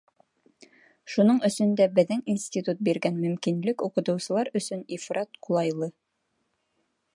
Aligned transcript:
Шуның 1.15 1.41
өсөн 1.49 1.75
дә 1.81 1.87
беҙҙең 1.99 2.23
институт 2.33 2.81
биргән 2.89 3.21
мөмкинлек 3.27 3.85
уҡытыусылар 3.89 4.51
өсөн 4.61 4.85
ифрат 4.99 5.41
ҡулайлы. 5.49 5.93